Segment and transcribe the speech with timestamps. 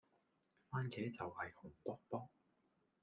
[0.71, 2.29] 蕃茄就係紅卜卜